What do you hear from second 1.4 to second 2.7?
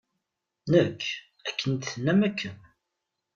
akken i d-tennam akken.